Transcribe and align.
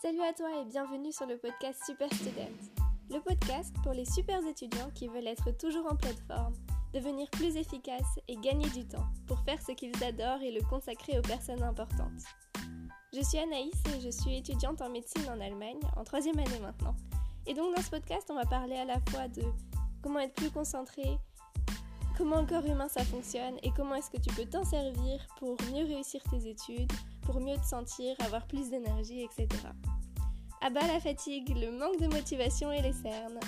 Salut 0.00 0.22
à 0.22 0.32
toi 0.32 0.48
et 0.58 0.64
bienvenue 0.64 1.12
sur 1.12 1.26
le 1.26 1.36
podcast 1.36 1.78
Super 1.84 2.10
Student. 2.14 2.56
Le 3.10 3.20
podcast 3.20 3.74
pour 3.82 3.92
les 3.92 4.06
super 4.06 4.40
étudiants 4.46 4.90
qui 4.94 5.08
veulent 5.08 5.26
être 5.26 5.50
toujours 5.58 5.84
en 5.92 5.94
pleine 5.94 6.16
forme, 6.26 6.54
devenir 6.94 7.28
plus 7.32 7.54
efficaces 7.56 8.18
et 8.26 8.36
gagner 8.36 8.70
du 8.70 8.86
temps 8.86 9.04
pour 9.26 9.38
faire 9.40 9.60
ce 9.60 9.72
qu'ils 9.72 10.02
adorent 10.02 10.40
et 10.40 10.52
le 10.52 10.62
consacrer 10.62 11.18
aux 11.18 11.22
personnes 11.22 11.62
importantes. 11.62 12.24
Je 13.12 13.20
suis 13.20 13.36
Anaïs 13.36 13.74
et 13.94 14.00
je 14.00 14.08
suis 14.08 14.38
étudiante 14.38 14.80
en 14.80 14.88
médecine 14.88 15.28
en 15.28 15.38
Allemagne, 15.38 15.80
en 15.98 16.02
troisième 16.02 16.38
année 16.38 16.60
maintenant. 16.60 16.96
Et 17.46 17.52
donc 17.52 17.76
dans 17.76 17.82
ce 17.82 17.90
podcast, 17.90 18.26
on 18.30 18.36
va 18.36 18.46
parler 18.46 18.76
à 18.76 18.86
la 18.86 19.00
fois 19.10 19.28
de 19.28 19.42
comment 20.02 20.20
être 20.20 20.34
plus 20.34 20.50
concentré, 20.50 21.18
comment 22.16 22.40
le 22.40 22.46
corps 22.46 22.64
humain 22.64 22.88
ça 22.88 23.04
fonctionne 23.04 23.58
et 23.62 23.70
comment 23.76 23.96
est-ce 23.96 24.10
que 24.10 24.20
tu 24.22 24.34
peux 24.34 24.46
t'en 24.46 24.64
servir 24.64 25.20
pour 25.38 25.58
mieux 25.70 25.84
réussir 25.84 26.22
tes 26.30 26.48
études, 26.48 26.90
pour 27.30 27.40
mieux 27.40 27.56
te 27.56 27.64
sentir, 27.64 28.16
avoir 28.24 28.44
plus 28.48 28.70
d'énergie, 28.70 29.22
etc. 29.22 29.46
À 30.60 30.68
bas 30.68 30.86
la 30.86 30.98
fatigue, 30.98 31.56
le 31.56 31.70
manque 31.70 32.00
de 32.00 32.08
motivation 32.08 32.72
et 32.72 32.82
les 32.82 32.92
cernes. 32.92 33.38